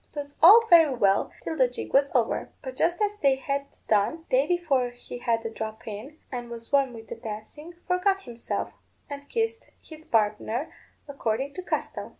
[0.13, 4.25] 'Twas all very well till the jig was over; but just as they had done,
[4.31, 8.73] Davy, for he had a drop in, and was warm with the dancing, forgot himself,
[9.11, 10.73] and kissed his partner,
[11.07, 12.09] according to custom.